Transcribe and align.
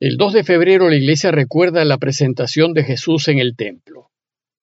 El 0.00 0.16
2 0.16 0.32
de 0.32 0.42
febrero 0.42 0.90
la 0.90 0.96
iglesia 0.96 1.30
recuerda 1.30 1.84
la 1.84 1.98
presentación 1.98 2.72
de 2.72 2.82
Jesús 2.82 3.28
en 3.28 3.38
el 3.38 3.54
templo. 3.54 4.10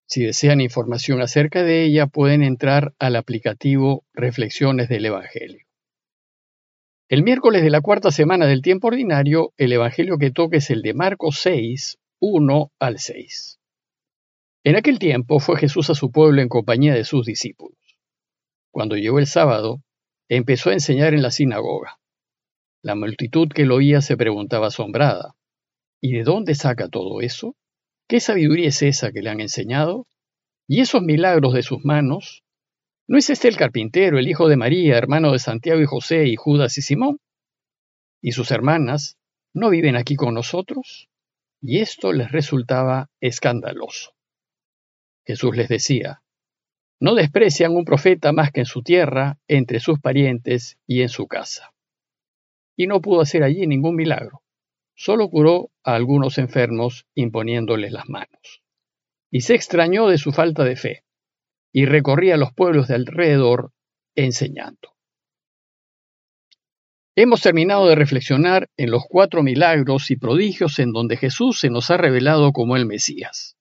Si 0.06 0.26
desean 0.26 0.60
información 0.60 1.22
acerca 1.22 1.64
de 1.64 1.86
ella, 1.86 2.08
pueden 2.08 2.44
entrar 2.44 2.94
al 3.00 3.16
aplicativo 3.16 4.04
Reflexiones 4.14 4.90
del 4.90 5.06
Evangelio. 5.06 5.66
El 7.08 7.24
miércoles 7.24 7.64
de 7.64 7.70
la 7.70 7.80
cuarta 7.80 8.12
semana 8.12 8.46
del 8.46 8.62
tiempo 8.62 8.88
ordinario, 8.88 9.54
el 9.56 9.72
Evangelio 9.72 10.18
que 10.18 10.32
toca 10.32 10.58
es 10.58 10.70
el 10.70 10.82
de 10.82 10.94
Marcos 10.94 11.40
6, 11.40 11.98
1 12.20 12.72
al 12.78 13.00
6. 13.00 13.60
En 14.66 14.76
aquel 14.76 15.00
tiempo 15.00 15.40
fue 15.40 15.58
Jesús 15.58 15.90
a 15.90 15.96
su 15.96 16.12
pueblo 16.12 16.42
en 16.42 16.50
compañía 16.50 16.94
de 16.94 17.06
sus 17.06 17.26
discípulos. 17.26 17.80
Cuando 18.70 18.98
llegó 18.98 19.18
el 19.18 19.28
sábado, 19.28 19.82
empezó 20.28 20.72
a 20.72 20.74
enseñar 20.74 21.14
en 21.14 21.22
la 21.22 21.32
sinagoga. 21.32 22.01
La 22.84 22.96
multitud 22.96 23.48
que 23.50 23.66
lo 23.66 23.76
oía 23.76 24.02
se 24.02 24.18
preguntaba 24.18 24.68
asombrada, 24.68 25.36
¿y 26.02 26.14
de 26.14 26.24
dónde 26.24 26.56
saca 26.56 26.90
todo 26.90 27.22
eso? 27.22 27.56
¿Qué 28.08 28.20
sabiduría 28.20 28.70
es 28.70 28.82
esa 28.82 29.12
que 29.12 29.22
le 29.22 29.30
han 29.30 29.40
enseñado? 29.40 30.08
¿Y 30.68 30.82
esos 30.82 31.04
milagros 31.04 31.54
de 31.54 31.62
sus 31.62 31.86
manos? 31.86 32.44
¿No 33.08 33.20
es 33.20 33.30
este 33.30 33.48
el 33.50 33.58
carpintero, 33.58 34.18
el 34.18 34.28
hijo 34.28 34.48
de 34.48 34.58
María, 34.58 34.98
hermano 34.98 35.32
de 35.32 35.38
Santiago 35.38 35.80
y 35.80 35.86
José 35.86 36.26
y 36.26 36.36
Judas 36.36 36.76
y 36.80 36.82
Simón? 36.82 37.20
¿Y 38.20 38.32
sus 38.32 38.50
hermanas 38.50 39.18
no 39.54 39.70
viven 39.70 39.96
aquí 39.96 40.16
con 40.16 40.34
nosotros? 40.34 41.08
Y 41.62 41.82
esto 41.82 42.14
les 42.14 42.32
resultaba 42.32 43.12
escandaloso. 43.20 44.14
Jesús 45.24 45.56
les 45.56 45.70
decía, 45.70 46.24
no 47.00 47.14
desprecian 47.14 47.76
un 47.76 47.86
profeta 47.86 48.32
más 48.32 48.52
que 48.52 48.62
en 48.62 48.66
su 48.66 48.82
tierra, 48.82 49.38
entre 49.48 49.80
sus 49.80 50.00
parientes 50.00 50.78
y 50.88 51.02
en 51.02 51.10
su 51.10 51.28
casa. 51.28 51.72
Y 52.82 52.88
no 52.88 53.02
pudo 53.02 53.22
hacer 53.22 53.44
allí 53.44 53.68
ningún 53.68 53.96
milagro 53.96 54.42
solo 55.02 55.30
curó 55.30 55.72
a 55.84 55.96
algunos 55.96 56.38
enfermos 56.38 57.08
imponiéndoles 57.16 57.92
las 57.92 58.08
manos. 58.08 58.62
Y 59.32 59.42
se 59.42 59.56
extrañó 59.56 60.08
de 60.08 60.20
su 60.20 60.32
falta 60.32 60.64
de 60.64 60.76
fe, 60.76 61.04
y 61.74 61.86
recorría 61.86 62.38
los 62.38 62.54
pueblos 62.54 62.88
de 62.88 62.96
alrededor 62.96 63.72
enseñando. 64.14 64.96
Hemos 67.16 67.42
terminado 67.42 67.88
de 67.88 67.96
reflexionar 67.96 68.70
en 68.78 68.92
los 68.92 69.04
cuatro 69.10 69.42
milagros 69.42 70.12
y 70.12 70.18
prodigios 70.18 70.78
en 70.78 70.92
donde 70.92 71.18
Jesús 71.18 71.60
se 71.60 71.72
nos 71.72 71.90
ha 71.90 71.98
revelado 71.98 72.52
como 72.52 72.76
el 72.76 72.86
Mesías, 72.86 73.58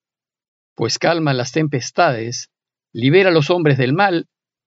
pues 0.75 0.99
calma 0.99 1.33
las 1.33 1.53
tempestades, 1.53 2.51
libera 2.93 3.31
a 3.31 3.33
los 3.33 3.49
hombres 3.49 3.79
del 3.79 3.95
mal, 3.95 4.27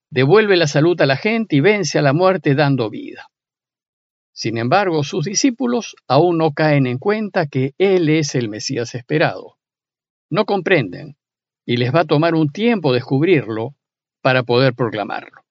devuelve 0.09 0.57
la 0.57 0.67
salud 0.67 0.99
a 1.01 1.05
la 1.05 1.17
gente 1.17 1.55
y 1.55 1.59
vence 1.59 1.99
a 1.99 2.01
la 2.01 2.13
muerte 2.13 2.55
dando 2.55 2.89
vida. 2.89 3.29
Sin 4.33 4.57
embargo, 4.57 5.03
sus 5.03 5.25
discípulos 5.25 5.95
aún 6.07 6.39
no 6.39 6.53
caen 6.53 6.87
en 6.87 6.97
cuenta 6.97 7.45
que 7.45 7.75
Él 7.77 8.09
es 8.09 8.33
el 8.33 8.49
Mesías 8.49 8.95
esperado. 8.95 9.57
No 10.29 10.45
comprenden, 10.45 11.17
y 11.65 11.77
les 11.77 11.93
va 11.93 12.01
a 12.01 12.05
tomar 12.05 12.33
un 12.33 12.49
tiempo 12.49 12.91
descubrirlo 12.91 13.75
para 14.21 14.41
poder 14.41 14.73
proclamarlo. 14.73 15.43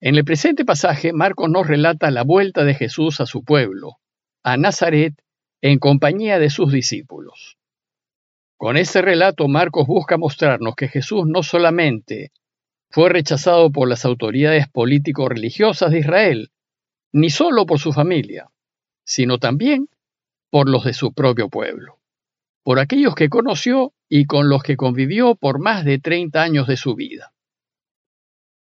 En 0.00 0.14
el 0.14 0.24
presente 0.24 0.64
pasaje, 0.64 1.12
Marcos 1.12 1.50
nos 1.50 1.66
relata 1.66 2.10
la 2.10 2.24
vuelta 2.24 2.64
de 2.64 2.74
Jesús 2.74 3.20
a 3.20 3.26
su 3.26 3.44
pueblo, 3.44 3.98
a 4.42 4.56
Nazaret, 4.56 5.14
en 5.60 5.78
compañía 5.78 6.38
de 6.38 6.48
sus 6.48 6.72
discípulos. 6.72 7.58
Con 8.56 8.78
este 8.78 9.02
relato, 9.02 9.46
Marcos 9.48 9.86
busca 9.86 10.16
mostrarnos 10.16 10.74
que 10.74 10.88
Jesús 10.88 11.24
no 11.26 11.42
solamente 11.42 12.32
fue 12.90 13.10
rechazado 13.10 13.70
por 13.70 13.88
las 13.88 14.06
autoridades 14.06 14.68
político-religiosas 14.68 15.90
de 15.90 15.98
Israel, 15.98 16.50
ni 17.12 17.30
solo 17.30 17.66
por 17.66 17.78
su 17.78 17.92
familia, 17.92 18.50
sino 19.04 19.38
también 19.38 19.88
por 20.50 20.68
los 20.68 20.84
de 20.84 20.94
su 20.94 21.12
propio 21.12 21.48
pueblo, 21.48 21.98
por 22.62 22.78
aquellos 22.78 23.14
que 23.14 23.28
conoció 23.28 23.92
y 24.08 24.26
con 24.26 24.48
los 24.48 24.62
que 24.62 24.76
convivió 24.76 25.34
por 25.34 25.60
más 25.60 25.84
de 25.84 25.98
30 25.98 26.42
años 26.42 26.66
de 26.66 26.76
su 26.76 26.94
vida. 26.94 27.32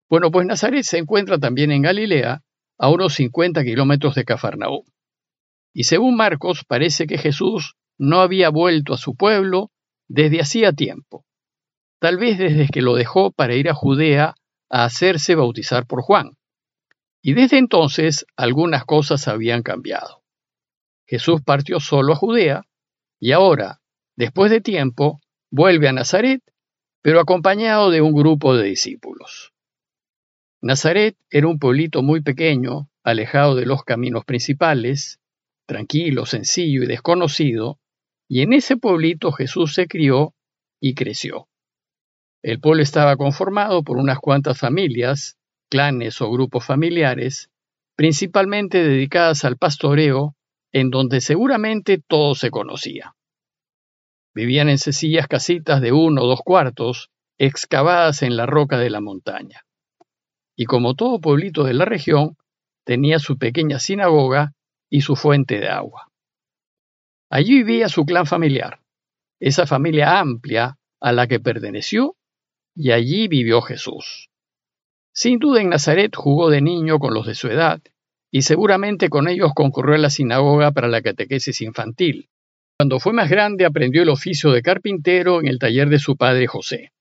Bueno, 0.09 0.31
pues 0.31 0.45
Nazaret 0.45 0.83
se 0.83 0.97
encuentra 0.97 1.37
también 1.37 1.71
en 1.71 1.81
Galilea, 1.81 2.43
a 2.77 2.89
unos 2.89 3.15
50 3.15 3.63
kilómetros 3.63 4.15
de 4.15 4.23
Cafarnaúm. 4.23 4.85
Y 5.73 5.83
según 5.83 6.15
Marcos, 6.15 6.63
parece 6.65 7.07
que 7.07 7.17
Jesús 7.17 7.75
no 7.97 8.21
había 8.21 8.49
vuelto 8.49 8.93
a 8.93 8.97
su 8.97 9.15
pueblo 9.15 9.71
desde 10.07 10.41
hacía 10.41 10.71
tiempo, 10.73 11.25
tal 11.99 12.17
vez 12.17 12.37
desde 12.37 12.67
que 12.67 12.81
lo 12.81 12.95
dejó 12.95 13.31
para 13.31 13.55
ir 13.55 13.69
a 13.69 13.73
Judea 13.73 14.35
a 14.69 14.83
hacerse 14.85 15.35
bautizar 15.35 15.85
por 15.87 16.01
Juan. 16.01 16.36
Y 17.21 17.33
desde 17.33 17.57
entonces 17.57 18.25
algunas 18.35 18.85
cosas 18.85 19.27
habían 19.27 19.63
cambiado. 19.63 20.23
Jesús 21.05 21.41
partió 21.41 21.79
solo 21.79 22.13
a 22.13 22.15
Judea 22.15 22.63
y 23.19 23.31
ahora, 23.31 23.81
después 24.15 24.51
de 24.51 24.61
tiempo, 24.61 25.21
vuelve 25.49 25.87
a 25.87 25.93
Nazaret, 25.93 26.41
pero 27.01 27.19
acompañado 27.19 27.89
de 27.89 28.01
un 28.01 28.13
grupo 28.13 28.55
de 28.55 28.65
discípulos. 28.65 29.53
Nazaret 30.61 31.15
era 31.29 31.47
un 31.47 31.59
pueblito 31.59 32.01
muy 32.01 32.21
pequeño, 32.21 32.89
alejado 33.03 33.55
de 33.55 33.65
los 33.65 33.83
caminos 33.83 34.25
principales, 34.25 35.19
tranquilo, 35.65 36.25
sencillo 36.25 36.83
y 36.83 36.87
desconocido, 36.87 37.79
y 38.27 38.41
en 38.41 38.53
ese 38.53 38.75
pueblito 38.75 39.31
Jesús 39.31 39.73
se 39.73 39.87
crió 39.87 40.33
y 40.81 40.95
creció. 40.95 41.47
El 42.41 42.59
pueblo 42.59 42.83
estaba 42.83 43.15
conformado 43.15 43.83
por 43.83 43.97
unas 43.97 44.19
cuantas 44.19 44.57
familias, 44.57 45.36
clanes 45.69 46.21
o 46.21 46.31
grupos 46.31 46.65
familiares, 46.65 47.49
principalmente 47.95 48.83
dedicadas 48.83 49.45
al 49.45 49.57
pastoreo, 49.57 50.35
en 50.71 50.89
donde 50.89 51.21
seguramente 51.21 52.01
todo 52.05 52.35
se 52.35 52.51
conocía. 52.51 53.15
Vivían 54.33 54.69
en 54.69 54.77
sencillas 54.77 55.27
casitas 55.27 55.81
de 55.81 55.91
uno 55.91 56.21
o 56.23 56.27
dos 56.27 56.41
cuartos, 56.43 57.09
excavadas 57.39 58.21
en 58.21 58.37
la 58.37 58.45
roca 58.45 58.77
de 58.77 58.89
la 58.89 59.01
montaña. 59.01 59.63
Y 60.55 60.65
como 60.65 60.95
todo 60.95 61.19
pueblito 61.19 61.63
de 61.63 61.73
la 61.73 61.85
región, 61.85 62.37
tenía 62.83 63.19
su 63.19 63.37
pequeña 63.37 63.79
sinagoga 63.79 64.53
y 64.89 65.01
su 65.01 65.15
fuente 65.15 65.59
de 65.59 65.69
agua. 65.69 66.11
Allí 67.29 67.63
vivía 67.63 67.89
su 67.89 68.05
clan 68.05 68.25
familiar, 68.25 68.79
esa 69.39 69.67
familia 69.67 70.19
amplia 70.19 70.77
a 70.99 71.11
la 71.11 71.27
que 71.27 71.39
perteneció, 71.39 72.15
y 72.75 72.91
allí 72.91 73.27
vivió 73.27 73.61
Jesús. 73.61 74.29
Sin 75.17 75.39
duda 75.39 75.63
en 75.63 75.69
Nazaret 75.69 76.15
jugó 76.15 76.51
de 76.51 76.61
niño 76.61 76.99
con 76.99 77.15
los 77.15 77.25
de 77.25 77.33
su 77.33 77.47
edad, 77.47 77.81
y 78.31 78.43
seguramente 78.43 79.09
con 79.09 79.27
ellos 79.27 79.51
concurrió 79.55 79.95
a 79.95 79.97
la 79.97 80.11
sinagoga 80.11 80.69
para 80.69 80.87
la 80.87 81.01
catequesis 81.01 81.59
infantil. 81.61 82.29
Cuando 82.77 82.99
fue 82.99 83.13
más 83.13 83.27
grande 83.27 83.65
aprendió 83.65 84.03
el 84.03 84.09
oficio 84.09 84.51
de 84.51 84.61
carpintero 84.61 85.39
en 85.39 85.47
el 85.47 85.57
taller 85.57 85.89
de 85.89 85.97
su 85.97 86.17
padre 86.17 86.45
José. 86.45 86.91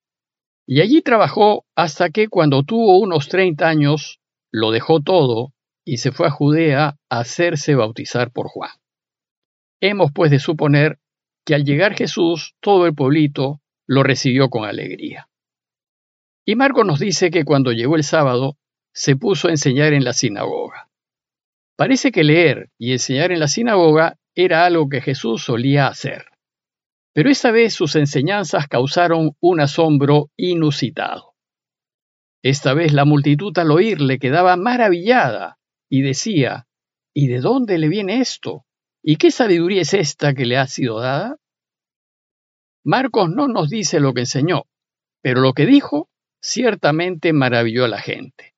Y 0.67 0.81
allí 0.81 1.03
trabajó 1.03 1.67
hasta 1.77 2.09
que 2.09 2.29
cuando 2.29 2.63
tuvo 2.63 2.99
unos 3.01 3.29
30 3.29 3.69
años 3.69 4.19
lo 4.51 4.71
dejó 4.71 5.01
todo 5.03 5.53
y 5.85 5.99
se 5.99 6.11
fue 6.11 6.29
a 6.29 6.31
Judea 6.31 6.97
a 7.11 7.19
hacerse 7.19 7.75
bautizar 7.75 8.33
por 8.33 8.49
Juan. 8.49 8.71
Hemos 9.83 10.11
pues 10.15 10.31
de 10.31 10.39
suponer 10.39 11.01
que 11.45 11.55
al 11.55 11.67
llegar 11.67 11.95
Jesús 11.95 12.55
todo 12.61 12.87
el 12.87 12.95
pueblito 12.95 13.61
lo 13.87 14.03
recibió 14.03 14.49
con 14.49 14.65
alegría. 14.65 15.29
Y 16.49 16.55
Marco 16.55 16.85
nos 16.85 17.01
dice 17.01 17.33
que 17.33 17.45
cuando 17.45 17.73
llegó 17.73 17.97
el 17.97 18.05
sábado, 18.05 18.57
se 18.95 19.17
puso 19.17 19.49
a 19.49 19.51
enseñar 19.51 19.93
en 19.93 20.05
la 20.05 20.13
sinagoga. 20.13 20.89
Parece 21.77 22.13
que 22.13 22.23
leer 22.23 22.71
y 22.79 22.93
enseñar 22.93 23.33
en 23.33 23.41
la 23.41 23.49
sinagoga 23.49 24.17
era 24.37 24.65
algo 24.65 24.89
que 24.89 25.01
Jesús 25.01 25.43
solía 25.43 25.89
hacer. 25.89 26.27
Pero 27.13 27.31
esta 27.31 27.51
vez 27.51 27.75
sus 27.75 27.97
enseñanzas 27.97 28.69
causaron 28.69 29.33
un 29.41 29.61
asombro 29.61 30.31
inusitado. 30.37 31.35
Esta 32.43 32.75
vez 32.75 32.93
la 32.93 33.05
multitud 33.05 33.59
al 33.59 33.73
oírle 33.73 34.21
quedaba 34.21 34.57
maravillada 34.57 35.59
y 35.91 36.03
decía, 36.03 36.69
¿y 37.13 37.27
de 37.27 37.41
dónde 37.41 37.77
le 37.77 37.89
viene 37.89 38.21
esto? 38.21 38.65
¿Y 39.03 39.17
qué 39.17 39.33
sabiduría 39.33 39.83
es 39.83 39.95
esta 39.95 40.33
que 40.33 40.47
le 40.47 40.59
ha 40.59 40.69
sido 40.69 41.01
dada? 41.01 41.39
Marcos 42.85 43.31
no 43.31 43.49
nos 43.49 43.69
dice 43.69 43.99
lo 43.99 44.15
que 44.15 44.21
enseñó, 44.21 44.63
pero 45.23 45.41
lo 45.41 45.53
que 45.53 45.67
dijo 45.67 46.09
ciertamente 46.47 47.33
maravilló 47.33 47.85
a 47.85 47.89
la 47.89 48.01
gente, 48.01 48.55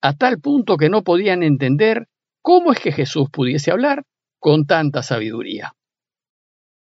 a 0.00 0.14
tal 0.14 0.40
punto 0.40 0.76
que 0.76 0.88
no 0.88 1.02
podían 1.02 1.42
entender 1.42 2.06
cómo 2.40 2.72
es 2.72 2.78
que 2.78 2.92
Jesús 2.92 3.28
pudiese 3.32 3.72
hablar 3.72 4.04
con 4.38 4.64
tanta 4.64 5.02
sabiduría. 5.02 5.74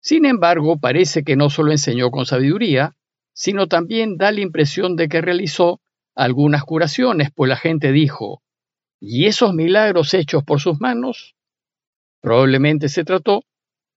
Sin 0.02 0.26
embargo, 0.26 0.78
parece 0.78 1.25
que 1.25 1.37
no 1.37 1.49
solo 1.49 1.72
enseñó 1.72 2.10
con 2.10 2.26
sabiduría, 2.26 2.94
sino 3.32 3.66
también 3.66 4.19
da 4.19 4.31
la 4.31 4.43
impresión 4.43 4.94
de 4.94 5.08
que 5.08 5.22
realizó 5.22 5.81
algunas 6.14 6.64
curaciones, 6.64 7.31
pues 7.34 7.48
la 7.48 7.56
gente 7.56 7.90
dijo, 7.90 8.43
¿y 9.00 9.26
esos 9.26 9.55
milagros 9.55 10.12
hechos 10.12 10.44
por 10.44 10.60
sus 10.60 10.78
manos? 10.81 11.34
Probablemente 12.20 12.90
se 12.90 13.05
trató 13.05 13.44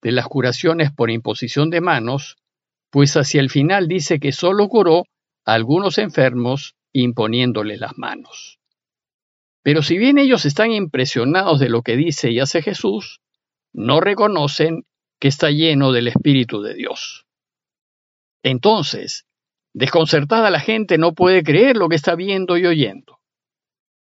de 0.02 0.14
las 0.14 0.28
curaciones 0.28 0.90
por 0.94 1.12
imposición 1.12 1.70
de 1.70 1.82
manos, 1.82 2.38
pues 2.92 3.18
hacia 3.18 3.42
el 3.42 3.50
final 3.50 3.90
dice 3.90 4.20
que 4.20 4.32
solo 4.32 4.70
curó 4.70 5.04
algunos 5.46 6.00
enfermos 6.00 6.76
imponiéndole 6.92 7.78
las 7.78 7.98
manos. 7.98 8.60
Pero 9.62 9.82
si 9.82 9.98
bien 9.98 10.18
ellos 10.18 10.46
están 10.46 10.72
impresionados 10.72 11.60
de 11.60 11.70
lo 11.70 11.82
que 11.82 11.96
dice 11.96 12.32
y 12.32 12.40
hace 12.40 12.62
Jesús, 12.62 13.22
no 13.74 14.00
reconocen 14.00 14.86
que 15.20 15.28
está 15.28 15.52
lleno 15.52 15.92
del 15.92 16.08
Espíritu 16.08 16.62
de 16.62 16.74
Dios. 16.74 17.26
Entonces, 18.44 19.26
desconcertada 19.74 20.50
la 20.50 20.60
gente 20.60 20.98
no 20.98 21.14
puede 21.14 21.44
creer 21.44 21.78
lo 21.78 21.90
que 21.90 21.96
está 21.96 22.16
viendo 22.16 22.58
y 22.58 22.66
oyendo. 22.66 23.20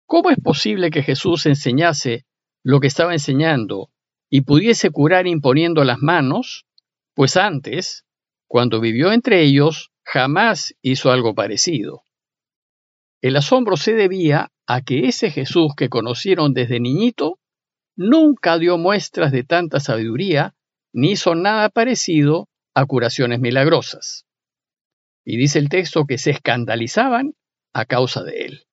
¿Cómo 0.05 0.29
es 0.29 0.37
posible 0.37 0.91
que 0.91 1.03
Jesús 1.03 1.45
enseñase 1.45 2.25
lo 2.63 2.79
que 2.79 2.87
estaba 2.87 3.13
enseñando 3.13 3.89
y 4.29 4.41
pudiese 4.41 4.91
curar 4.91 5.27
imponiendo 5.27 5.83
las 5.83 5.99
manos? 5.99 6.65
Pues 7.15 7.37
antes, 7.37 8.05
cuando 8.47 8.79
vivió 8.79 9.11
entre 9.11 9.41
ellos, 9.41 9.91
jamás 10.05 10.75
hizo 10.81 11.11
algo 11.11 11.33
parecido. 11.35 12.03
El 13.21 13.35
asombro 13.35 13.75
se 13.75 13.93
debía 13.93 14.51
a 14.67 14.81
que 14.81 15.07
ese 15.07 15.31
Jesús 15.31 15.73
que 15.75 15.89
conocieron 15.89 16.53
desde 16.53 16.79
niñito 16.79 17.39
nunca 17.95 18.57
dio 18.59 18.77
muestras 18.77 19.31
de 19.31 19.43
tanta 19.43 19.79
sabiduría 19.79 20.53
ni 20.93 21.11
hizo 21.11 21.35
nada 21.35 21.69
parecido 21.69 22.47
a 22.73 22.85
curaciones 22.85 23.39
milagrosas. 23.39 24.25
Y 25.25 25.37
dice 25.37 25.59
el 25.59 25.69
texto 25.69 26.05
que 26.05 26.17
se 26.17 26.31
escandalizaban 26.31 27.33
a 27.73 27.85
causa 27.85 28.23
de 28.23 28.45
él. 28.45 28.63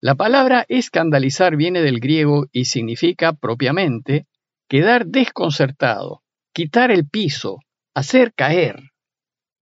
La 0.00 0.14
palabra 0.14 0.64
escandalizar 0.68 1.56
viene 1.56 1.82
del 1.82 1.98
griego 1.98 2.46
y 2.52 2.66
significa 2.66 3.32
propiamente 3.32 4.26
quedar 4.68 5.06
desconcertado, 5.06 6.22
quitar 6.52 6.90
el 6.90 7.08
piso, 7.08 7.58
hacer 7.94 8.32
caer. 8.34 8.92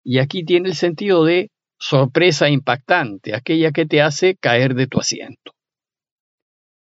Y 0.09 0.21
aquí 0.21 0.45
tiene 0.45 0.69
el 0.69 0.77
sentido 0.77 1.25
de 1.25 1.51
sorpresa 1.81 2.49
impactante, 2.49 3.35
aquella 3.35 3.73
que 3.73 3.87
te 3.87 4.03
hace 4.03 4.37
caer 4.37 4.77
de 4.77 4.87
tu 4.87 5.01
asiento. 5.01 5.53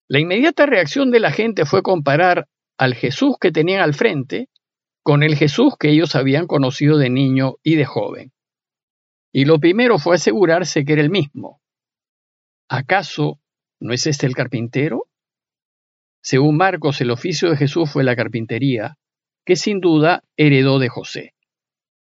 La 0.06 0.20
inmediata 0.20 0.66
reacción 0.66 1.10
de 1.10 1.20
la 1.20 1.32
gente 1.32 1.64
fue 1.64 1.82
comparar 1.82 2.46
al 2.76 2.94
Jesús 2.94 3.36
que 3.40 3.52
tenían 3.52 3.80
al 3.80 3.94
frente 3.94 4.50
con 5.02 5.22
el 5.22 5.34
Jesús 5.34 5.76
que 5.80 5.88
ellos 5.88 6.14
habían 6.14 6.46
conocido 6.46 6.98
de 6.98 7.08
niño 7.08 7.54
y 7.62 7.76
de 7.76 7.86
joven. 7.86 8.32
Y 9.32 9.46
lo 9.46 9.58
primero 9.60 9.98
fue 9.98 10.16
asegurarse 10.16 10.84
que 10.84 10.92
era 10.92 11.00
el 11.00 11.10
mismo. 11.10 11.62
¿Acaso 12.68 13.40
no 13.80 13.94
es 13.94 14.06
este 14.06 14.26
el 14.26 14.34
carpintero? 14.34 15.04
Según 16.22 16.58
Marcos, 16.58 17.00
el 17.00 17.10
oficio 17.10 17.48
de 17.48 17.56
Jesús 17.56 17.90
fue 17.90 18.04
la 18.04 18.14
carpintería, 18.14 18.98
que 19.46 19.56
sin 19.56 19.80
duda 19.80 20.22
heredó 20.36 20.78
de 20.78 20.90
José. 20.90 21.35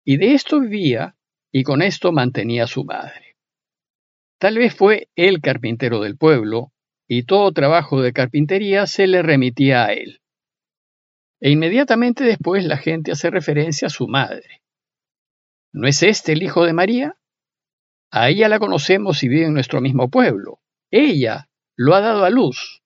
Y 0.04 0.18
de 0.18 0.34
esto 0.34 0.60
vivía 0.60 1.16
y 1.50 1.62
con 1.62 1.82
esto 1.82 2.12
mantenía 2.12 2.64
a 2.64 2.68
su 2.68 2.84
madre. 2.84 3.36
Tal 4.38 4.58
vez 4.58 4.74
fue 4.74 5.08
el 5.16 5.40
carpintero 5.40 6.00
del 6.00 6.16
pueblo, 6.16 6.72
y 7.06 7.24
todo 7.24 7.52
trabajo 7.52 8.02
de 8.02 8.12
carpintería 8.12 8.86
se 8.86 9.06
le 9.06 9.22
remitía 9.22 9.86
a 9.86 9.92
él. 9.92 10.20
E 11.40 11.50
inmediatamente 11.50 12.24
después 12.24 12.64
la 12.64 12.76
gente 12.76 13.12
hace 13.12 13.30
referencia 13.30 13.86
a 13.86 13.90
su 13.90 14.08
madre. 14.08 14.62
¿No 15.72 15.88
es 15.88 16.02
este 16.02 16.32
el 16.32 16.42
hijo 16.42 16.64
de 16.64 16.72
María? 16.72 17.16
A 18.10 18.28
ella 18.28 18.48
la 18.48 18.58
conocemos 18.58 19.22
y 19.22 19.28
vive 19.28 19.46
en 19.46 19.54
nuestro 19.54 19.80
mismo 19.80 20.10
pueblo. 20.10 20.60
Ella 20.90 21.48
lo 21.76 21.94
ha 21.94 22.00
dado 22.00 22.24
a 22.24 22.30
luz. 22.30 22.82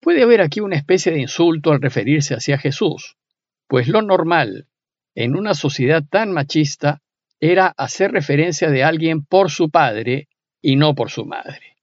Puede 0.00 0.22
haber 0.22 0.40
aquí 0.40 0.60
una 0.60 0.76
especie 0.76 1.12
de 1.12 1.20
insulto 1.20 1.70
al 1.70 1.80
referirse 1.80 2.34
hacia 2.34 2.58
Jesús, 2.58 3.16
pues 3.68 3.88
lo 3.88 4.02
normal, 4.02 4.68
en 5.14 5.36
una 5.36 5.54
sociedad 5.54 6.02
tan 6.08 6.32
machista, 6.32 7.02
era 7.40 7.74
hacer 7.76 8.12
referencia 8.12 8.70
de 8.70 8.84
alguien 8.84 9.24
por 9.24 9.50
su 9.50 9.70
padre 9.70 10.28
y 10.60 10.76
no 10.76 10.94
por 10.94 11.10
su 11.10 11.24
madre. 11.24 11.76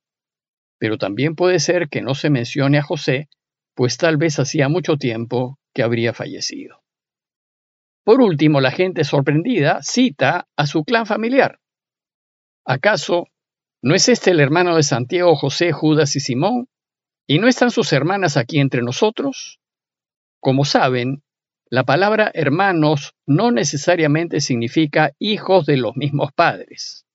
Pero 0.78 0.98
también 0.98 1.36
puede 1.36 1.60
ser 1.60 1.90
que 1.90 2.02
no 2.02 2.16
se 2.16 2.30
mencione 2.30 2.78
a 2.78 2.84
José, 2.84 3.28
pues 3.76 3.98
tal 3.98 4.18
vez 4.18 4.40
hacía 4.40 4.70
mucho 4.70 4.96
tiempo 4.96 5.60
que 5.74 5.84
habría 5.84 6.14
fallecido. 6.14 6.82
Por 8.04 8.22
último, 8.22 8.62
la 8.62 8.72
gente 8.72 9.04
sorprendida 9.04 9.84
cita 9.84 10.48
a 10.56 10.66
su 10.66 10.84
clan 10.84 11.06
familiar. 11.06 11.60
¿Acaso 12.66 13.28
no 13.82 13.96
es 13.96 14.10
este 14.10 14.32
el 14.32 14.40
hermano 14.40 14.76
de 14.76 14.84
Santiago, 14.84 15.36
José, 15.36 15.72
Judas 15.72 16.16
y 16.16 16.20
Simón? 16.20 16.68
¿Y 17.28 17.40
no 17.40 17.48
están 17.48 17.70
sus 17.70 17.94
hermanas 17.94 18.38
aquí 18.38 18.60
entre 18.60 18.82
nosotros? 18.82 19.60
Como 20.40 20.66
saben, 20.66 21.22
la 21.70 21.84
palabra 21.84 22.32
hermanos 22.34 23.14
no 23.28 23.52
necesariamente 23.52 24.42
significa 24.42 25.14
hijos 25.20 25.66
de 25.66 25.78
los 25.78 25.96
mismos 25.96 26.32
padres, 26.34 27.06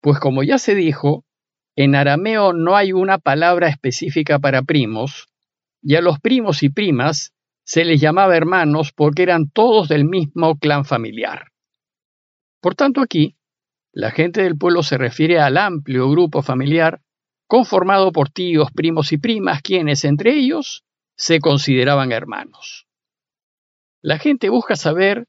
pues 0.00 0.18
como 0.18 0.42
ya 0.42 0.58
se 0.58 0.74
dijo, 0.74 1.24
en 1.76 1.94
arameo 1.94 2.52
no 2.52 2.76
hay 2.76 2.92
una 2.92 3.18
palabra 3.18 3.68
específica 3.68 4.40
para 4.40 4.62
primos, 4.62 5.28
y 5.80 5.94
a 5.94 6.00
los 6.00 6.18
primos 6.18 6.64
y 6.64 6.70
primas 6.70 7.34
se 7.64 7.84
les 7.84 8.00
llamaba 8.00 8.36
hermanos 8.36 8.92
porque 8.92 9.22
eran 9.22 9.48
todos 9.48 9.88
del 9.88 10.04
mismo 10.04 10.58
clan 10.58 10.84
familiar. 10.84 11.52
Por 12.60 12.74
tanto, 12.74 13.00
aquí, 13.00 13.36
la 13.92 14.10
gente 14.10 14.42
del 14.42 14.58
pueblo 14.58 14.82
se 14.82 14.98
refiere 14.98 15.38
al 15.38 15.56
amplio 15.56 16.10
grupo 16.10 16.42
familiar 16.42 17.00
conformado 17.46 18.10
por 18.10 18.28
tíos, 18.28 18.70
primos 18.72 19.12
y 19.12 19.18
primas, 19.18 19.62
quienes 19.62 20.04
entre 20.04 20.34
ellos 20.34 20.84
se 21.16 21.38
consideraban 21.38 22.10
hermanos. 22.10 22.87
La 24.08 24.18
gente 24.18 24.48
busca 24.48 24.74
saber 24.74 25.26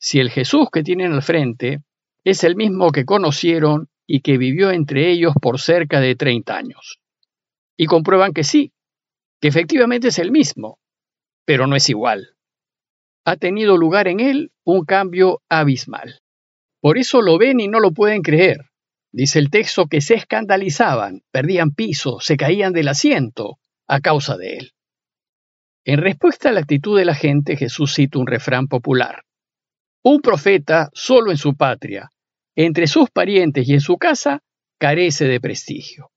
si 0.00 0.18
el 0.18 0.30
Jesús 0.30 0.66
que 0.72 0.82
tienen 0.82 1.12
al 1.12 1.22
frente 1.22 1.84
es 2.24 2.42
el 2.42 2.56
mismo 2.56 2.90
que 2.90 3.04
conocieron 3.04 3.88
y 4.04 4.20
que 4.20 4.36
vivió 4.36 4.72
entre 4.72 5.12
ellos 5.12 5.32
por 5.40 5.60
cerca 5.60 6.00
de 6.00 6.16
30 6.16 6.56
años. 6.56 6.98
Y 7.76 7.86
comprueban 7.86 8.32
que 8.32 8.42
sí, 8.42 8.72
que 9.40 9.46
efectivamente 9.46 10.08
es 10.08 10.18
el 10.18 10.32
mismo, 10.32 10.80
pero 11.44 11.68
no 11.68 11.76
es 11.76 11.88
igual. 11.88 12.34
Ha 13.24 13.36
tenido 13.36 13.76
lugar 13.76 14.08
en 14.08 14.18
él 14.18 14.50
un 14.64 14.84
cambio 14.84 15.40
abismal. 15.48 16.18
Por 16.80 16.98
eso 16.98 17.22
lo 17.22 17.38
ven 17.38 17.60
y 17.60 17.68
no 17.68 17.78
lo 17.78 17.92
pueden 17.92 18.22
creer. 18.22 18.72
Dice 19.12 19.38
el 19.38 19.50
texto 19.50 19.86
que 19.86 20.00
se 20.00 20.14
escandalizaban, 20.14 21.22
perdían 21.30 21.70
piso, 21.70 22.18
se 22.18 22.36
caían 22.36 22.72
del 22.72 22.88
asiento 22.88 23.60
a 23.86 24.00
causa 24.00 24.36
de 24.36 24.56
él. 24.56 24.75
En 25.88 25.98
respuesta 25.98 26.48
a 26.48 26.52
la 26.52 26.58
actitud 26.58 26.98
de 26.98 27.04
la 27.04 27.14
gente, 27.14 27.56
Jesús 27.56 27.94
cita 27.94 28.18
un 28.18 28.26
refrán 28.26 28.66
popular. 28.66 29.22
Un 30.02 30.20
profeta 30.20 30.90
solo 30.92 31.30
en 31.30 31.36
su 31.36 31.54
patria, 31.54 32.10
entre 32.56 32.88
sus 32.88 33.08
parientes 33.08 33.68
y 33.68 33.74
en 33.74 33.80
su 33.80 33.96
casa, 33.96 34.42
carece 34.80 35.26
de 35.26 35.40
prestigio. 35.40 36.10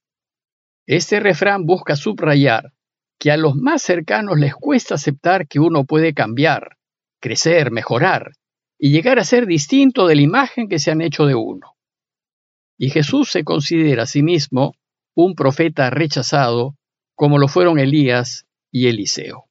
Este 0.88 1.20
refrán 1.20 1.68
busca 1.68 1.96
subrayar 1.96 2.74
que 3.20 3.30
a 3.30 3.38
los 3.38 3.54
más 3.54 3.84
cercanos 3.84 4.40
les 4.40 4.56
cuesta 4.56 4.96
aceptar 4.96 5.48
que 5.48 5.60
uno 5.60 5.86
puede 5.86 6.16
cambiar, 6.16 6.78
crecer, 7.22 7.70
mejorar 7.70 8.32
y 8.80 8.90
llegar 8.90 9.20
a 9.20 9.24
ser 9.24 9.46
distinto 9.46 10.08
de 10.08 10.16
la 10.16 10.22
imagen 10.22 10.68
que 10.68 10.80
se 10.80 10.90
han 10.90 11.02
hecho 11.02 11.28
de 11.28 11.36
uno. 11.36 11.76
Y 12.76 12.90
Jesús 12.90 13.30
se 13.30 13.44
considera 13.44 14.04
a 14.04 14.08
sí 14.08 14.24
mismo 14.24 14.74
un 15.14 15.36
profeta 15.36 15.92
rechazado, 15.92 16.76
como 17.14 17.38
lo 17.38 17.48
fueron 17.48 17.78
Elías 17.78 18.48
y 18.72 18.88
Eliseo. 18.88 19.49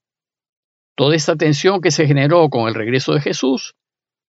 Toda 0.98 1.14
esta 1.14 1.36
tensión 1.36 1.80
que 1.80 1.92
se 1.92 2.08
generó 2.08 2.50
con 2.50 2.66
el 2.66 2.74
regreso 2.74 3.14
de 3.14 3.20
Jesús 3.20 3.76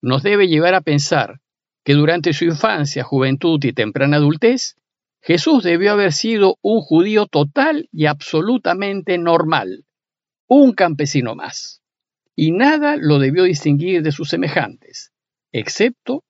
nos 0.04 0.22
debe 0.22 0.48
llevar 0.48 0.76
a 0.76 0.82
pensar 0.82 1.42
que 1.84 1.94
durante 1.94 2.32
su 2.32 2.46
infancia, 2.46 3.04
juventud 3.04 3.60
y 3.64 3.74
temprana 3.74 4.18
adultez, 4.18 4.76
Jesús 5.20 5.64
debió 5.64 5.94
haber 5.94 6.14
sido 6.14 6.60
un 6.62 6.82
judío 6.82 7.26
total 7.26 7.90
y 7.92 8.06
absolutamente 8.06 9.18
normal, 9.18 9.88
un 10.48 10.74
campesino 10.74 11.34
más, 11.34 11.82
y 12.36 12.52
nada 12.52 12.98
lo 12.98 13.18
debió 13.18 13.46
distinguir 13.46 14.04
de 14.04 14.12
sus 14.12 14.30
semejantes, 14.30 15.12
excepto 15.52 16.24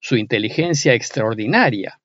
su 0.00 0.16
inteligencia 0.16 0.94
extraordinaria, 0.94 2.00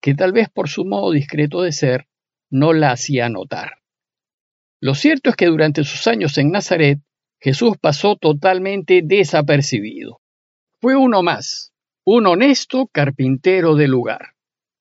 que 0.00 0.16
tal 0.16 0.32
vez 0.32 0.48
por 0.48 0.68
su 0.68 0.84
modo 0.84 1.12
discreto 1.12 1.62
de 1.62 1.70
ser 1.70 2.08
no 2.50 2.72
la 2.72 2.90
hacía 2.90 3.28
notar. 3.28 3.74
Lo 4.80 4.96
cierto 4.96 5.30
es 5.30 5.36
que 5.36 5.46
durante 5.46 5.84
sus 5.84 6.08
años 6.08 6.36
en 6.36 6.50
Nazaret, 6.50 6.98
Jesús 7.40 7.76
pasó 7.80 8.16
totalmente 8.16 9.00
desapercibido. 9.02 10.20
Fue 10.80 10.96
uno 10.96 11.22
más, 11.22 11.72
un 12.04 12.26
honesto 12.26 12.86
carpintero 12.92 13.74
del 13.76 13.90
lugar. 13.90 14.34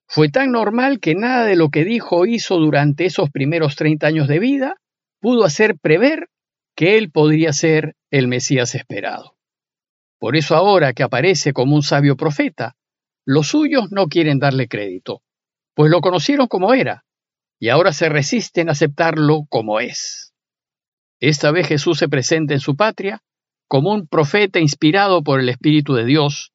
Fue 0.08 0.30
tan 0.30 0.52
normal 0.52 1.00
que 1.00 1.16
nada 1.16 1.46
de 1.46 1.56
lo 1.56 1.70
que 1.70 1.86
dijo 1.86 2.18
o 2.18 2.26
hizo 2.26 2.58
durante 2.58 3.06
esos 3.06 3.30
primeros 3.30 3.76
30 3.76 4.08
años 4.08 4.28
de 4.28 4.40
vida 4.40 4.76
pudo 5.22 5.46
hacer 5.46 5.78
prever 5.78 6.30
que 6.76 6.98
él 6.98 7.12
podría 7.12 7.54
ser 7.54 7.96
el 8.10 8.28
Mesías 8.28 8.76
esperado. 8.76 9.36
Por 10.18 10.36
eso 10.36 10.56
ahora 10.56 10.94
que 10.94 11.04
aparece 11.04 11.54
como 11.54 11.76
un 11.76 11.84
sabio 11.84 12.18
profeta, 12.18 12.76
los 13.26 13.50
suyos 13.50 13.92
no 13.92 14.08
quieren 14.08 14.40
darle 14.40 14.68
crédito, 14.68 15.22
pues 15.76 15.92
lo 15.92 16.02
conocieron 16.02 16.48
como 16.48 16.74
era, 16.74 17.06
y 17.60 17.70
ahora 17.70 17.94
se 17.94 18.10
resisten 18.10 18.70
a 18.70 18.72
aceptarlo 18.72 19.46
como 19.50 19.80
es. 19.80 20.29
Esta 21.20 21.52
vez 21.52 21.68
Jesús 21.68 21.98
se 21.98 22.10
presenta 22.10 22.54
en 22.54 22.60
su 22.60 22.76
patria 22.76 23.22
como 23.68 23.92
un 23.94 24.08
profeta 24.08 24.60
inspirado 24.60 25.24
por 25.24 25.40
el 25.40 25.50
Espíritu 25.50 25.94
de 25.94 26.06
Dios, 26.06 26.52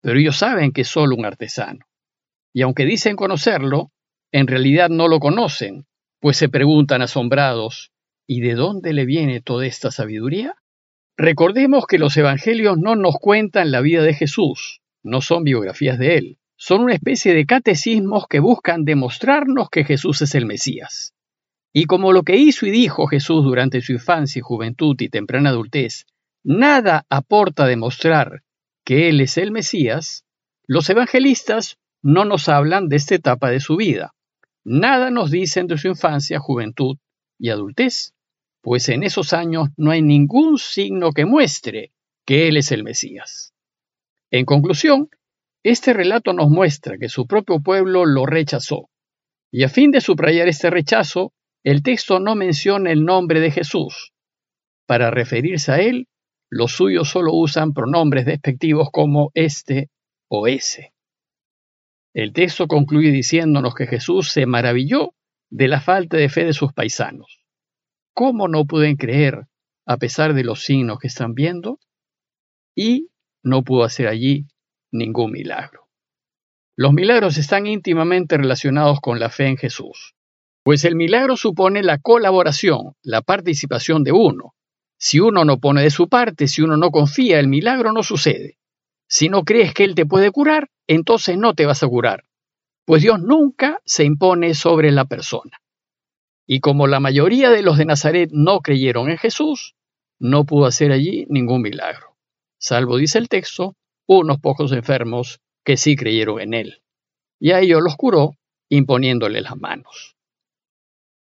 pero 0.00 0.18
ellos 0.18 0.36
saben 0.36 0.72
que 0.72 0.80
es 0.80 0.88
solo 0.88 1.14
un 1.14 1.24
artesano. 1.24 1.86
Y 2.52 2.62
aunque 2.62 2.84
dicen 2.84 3.16
conocerlo, 3.16 3.92
en 4.32 4.46
realidad 4.46 4.88
no 4.88 5.08
lo 5.08 5.20
conocen, 5.20 5.86
pues 6.20 6.36
se 6.36 6.48
preguntan 6.48 7.02
asombrados, 7.02 7.92
¿Y 8.26 8.40
de 8.40 8.54
dónde 8.54 8.92
le 8.92 9.04
viene 9.04 9.40
toda 9.40 9.66
esta 9.66 9.90
sabiduría? 9.90 10.54
Recordemos 11.16 11.86
que 11.86 11.98
los 11.98 12.16
evangelios 12.16 12.78
no 12.78 12.96
nos 12.96 13.16
cuentan 13.20 13.70
la 13.70 13.80
vida 13.80 14.02
de 14.02 14.14
Jesús, 14.14 14.80
no 15.02 15.20
son 15.20 15.44
biografías 15.44 15.98
de 15.98 16.16
él, 16.16 16.38
son 16.56 16.82
una 16.82 16.94
especie 16.94 17.34
de 17.34 17.44
catecismos 17.44 18.26
que 18.28 18.40
buscan 18.40 18.84
demostrarnos 18.84 19.68
que 19.68 19.84
Jesús 19.84 20.22
es 20.22 20.34
el 20.34 20.46
Mesías. 20.46 21.12
Y 21.72 21.86
como 21.86 22.12
lo 22.12 22.22
que 22.22 22.36
hizo 22.36 22.66
y 22.66 22.70
dijo 22.70 23.06
Jesús 23.06 23.44
durante 23.44 23.80
su 23.80 23.92
infancia 23.92 24.40
y 24.40 24.42
juventud 24.42 24.94
y 25.00 25.08
temprana 25.08 25.50
adultez, 25.50 26.06
nada 26.44 27.06
aporta 27.08 27.64
a 27.64 27.68
demostrar 27.68 28.42
que 28.84 29.08
Él 29.08 29.20
es 29.20 29.38
el 29.38 29.52
Mesías, 29.52 30.24
los 30.66 30.88
evangelistas 30.90 31.78
no 32.02 32.24
nos 32.24 32.48
hablan 32.48 32.88
de 32.88 32.96
esta 32.96 33.14
etapa 33.14 33.50
de 33.50 33.60
su 33.60 33.76
vida. 33.76 34.14
Nada 34.64 35.10
nos 35.10 35.30
dicen 35.30 35.66
de 35.66 35.78
su 35.78 35.88
infancia, 35.88 36.38
juventud 36.38 36.98
y 37.38 37.50
adultez, 37.50 38.14
pues 38.60 38.88
en 38.88 39.02
esos 39.02 39.32
años 39.32 39.68
no 39.76 39.90
hay 39.90 40.02
ningún 40.02 40.58
signo 40.58 41.12
que 41.12 41.24
muestre 41.24 41.92
que 42.24 42.48
Él 42.48 42.56
es 42.56 42.70
el 42.70 42.84
Mesías. 42.84 43.54
En 44.30 44.44
conclusión, 44.44 45.10
este 45.62 45.92
relato 45.92 46.32
nos 46.32 46.48
muestra 46.48 46.98
que 46.98 47.08
su 47.08 47.26
propio 47.26 47.60
pueblo 47.60 48.04
lo 48.04 48.26
rechazó, 48.26 48.88
y 49.50 49.64
a 49.64 49.68
fin 49.68 49.90
de 49.90 50.00
subrayar 50.00 50.48
este 50.48 50.70
rechazo, 50.70 51.32
el 51.64 51.82
texto 51.82 52.18
no 52.18 52.34
menciona 52.34 52.90
el 52.90 53.04
nombre 53.04 53.40
de 53.40 53.50
Jesús. 53.50 54.12
Para 54.86 55.10
referirse 55.10 55.72
a 55.72 55.80
él, 55.80 56.08
los 56.50 56.72
suyos 56.72 57.08
solo 57.08 57.32
usan 57.34 57.72
pronombres 57.72 58.26
despectivos 58.26 58.88
como 58.92 59.30
este 59.34 59.90
o 60.28 60.46
ese. 60.46 60.92
El 62.14 62.32
texto 62.32 62.66
concluye 62.66 63.10
diciéndonos 63.10 63.74
que 63.74 63.86
Jesús 63.86 64.30
se 64.30 64.44
maravilló 64.44 65.14
de 65.50 65.68
la 65.68 65.80
falta 65.80 66.16
de 66.16 66.28
fe 66.28 66.44
de 66.44 66.52
sus 66.52 66.72
paisanos. 66.72 67.42
¿Cómo 68.12 68.48
no 68.48 68.66
pueden 68.66 68.96
creer 68.96 69.46
a 69.86 69.96
pesar 69.96 70.34
de 70.34 70.44
los 70.44 70.64
signos 70.64 70.98
que 70.98 71.06
están 71.06 71.32
viendo? 71.34 71.78
Y 72.74 73.08
no 73.42 73.62
pudo 73.62 73.84
hacer 73.84 74.08
allí 74.08 74.46
ningún 74.90 75.32
milagro. 75.32 75.88
Los 76.76 76.92
milagros 76.92 77.38
están 77.38 77.66
íntimamente 77.66 78.36
relacionados 78.36 79.00
con 79.00 79.18
la 79.18 79.30
fe 79.30 79.46
en 79.46 79.56
Jesús. 79.56 80.14
Pues 80.62 80.84
el 80.84 80.94
milagro 80.94 81.36
supone 81.36 81.82
la 81.82 81.98
colaboración, 81.98 82.94
la 83.02 83.22
participación 83.22 84.04
de 84.04 84.12
uno. 84.12 84.54
Si 84.96 85.18
uno 85.18 85.44
no 85.44 85.58
pone 85.58 85.82
de 85.82 85.90
su 85.90 86.08
parte, 86.08 86.46
si 86.46 86.62
uno 86.62 86.76
no 86.76 86.90
confía, 86.90 87.40
el 87.40 87.48
milagro 87.48 87.92
no 87.92 88.04
sucede. 88.04 88.58
Si 89.08 89.28
no 89.28 89.42
crees 89.42 89.74
que 89.74 89.82
Él 89.84 89.96
te 89.96 90.06
puede 90.06 90.30
curar, 90.30 90.70
entonces 90.86 91.36
no 91.36 91.54
te 91.54 91.66
vas 91.66 91.82
a 91.82 91.88
curar, 91.88 92.24
pues 92.84 93.02
Dios 93.02 93.20
nunca 93.20 93.80
se 93.84 94.04
impone 94.04 94.54
sobre 94.54 94.92
la 94.92 95.04
persona. 95.04 95.60
Y 96.46 96.60
como 96.60 96.86
la 96.86 97.00
mayoría 97.00 97.50
de 97.50 97.62
los 97.62 97.78
de 97.78 97.84
Nazaret 97.84 98.30
no 98.32 98.60
creyeron 98.60 99.10
en 99.10 99.18
Jesús, 99.18 99.74
no 100.18 100.44
pudo 100.44 100.66
hacer 100.66 100.92
allí 100.92 101.26
ningún 101.28 101.62
milagro, 101.62 102.16
salvo, 102.58 102.96
dice 102.96 103.18
el 103.18 103.28
texto, 103.28 103.74
unos 104.06 104.38
pocos 104.38 104.72
enfermos 104.72 105.40
que 105.64 105.76
sí 105.76 105.96
creyeron 105.96 106.40
en 106.40 106.54
Él. 106.54 106.82
Y 107.40 107.50
a 107.50 107.60
ellos 107.60 107.82
los 107.82 107.96
curó 107.96 108.36
imponiéndole 108.68 109.40
las 109.40 109.56
manos. 109.56 110.16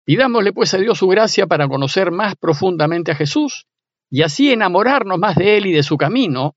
Pidámosle 0.04 0.52
pues 0.52 0.74
a 0.74 0.78
Dios 0.78 0.98
su 0.98 1.08
gracia 1.08 1.46
para 1.46 1.68
conocer 1.68 2.10
más 2.10 2.36
profundamente 2.36 3.12
a 3.12 3.14
Jesús 3.14 3.66
y 4.10 4.22
así 4.22 4.52
enamorarnos 4.52 5.18
más 5.18 5.36
de 5.36 5.56
Él 5.56 5.66
y 5.66 5.72
de 5.72 5.82
su 5.82 5.96
camino 5.96 6.56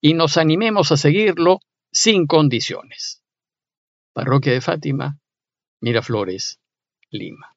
y 0.00 0.14
nos 0.14 0.36
animemos 0.36 0.92
a 0.92 0.96
seguirlo 0.96 1.60
sin 1.92 2.26
condiciones. 2.26 3.22
Parroquia 4.12 4.52
de 4.52 4.60
Fátima, 4.60 5.18
Miraflores, 5.80 6.60
Lima. 7.10 7.55